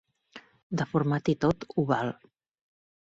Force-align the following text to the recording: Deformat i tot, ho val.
Deformat 0.81 1.31
i 1.35 1.35
tot, 1.45 1.67
ho 1.75 1.85
val. 1.93 2.11